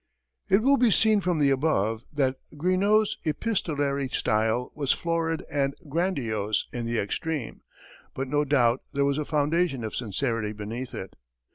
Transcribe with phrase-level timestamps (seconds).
[0.49, 6.65] It will be seen from the above that Greenough's epistolary style was florid and grandiose
[6.73, 7.61] in the extreme,
[8.15, 11.15] but no doubt there was a foundation of sincerity beneath it.